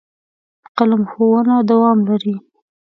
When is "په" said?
0.63-0.69